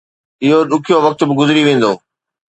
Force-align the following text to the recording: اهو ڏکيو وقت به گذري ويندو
اهو 0.43 0.59
ڏکيو 0.69 0.97
وقت 1.05 1.19
به 1.27 1.33
گذري 1.39 1.61
ويندو 1.63 1.93